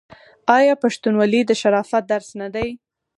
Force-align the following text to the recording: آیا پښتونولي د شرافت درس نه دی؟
آیا 0.57 0.73
پښتونولي 0.83 1.41
د 1.45 1.51
شرافت 1.61 2.03
درس 2.11 2.29
نه 2.41 2.47
دی؟ 2.55 2.69